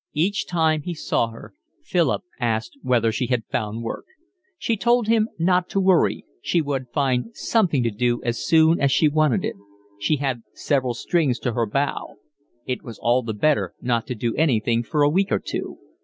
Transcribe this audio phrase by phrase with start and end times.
[0.15, 1.53] Each time he saw her,
[1.83, 4.05] Philip asked whether she had found work.
[4.57, 8.91] She told him not to worry, she would find something to do as soon as
[8.91, 9.57] she wanted it;
[9.99, 12.15] she had several strings to her bow;
[12.65, 15.77] it was all the better not to do anything for a week or two.